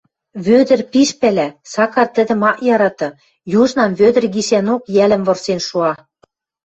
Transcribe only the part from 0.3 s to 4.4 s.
Вӧдӹр пиш пӓлӓ: Сакар тӹдӹм ак яраты, южнам Вӧдӹр